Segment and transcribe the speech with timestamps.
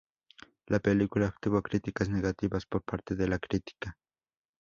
[0.65, 3.99] La película obtuvo críticas negativas por parte de la crítica.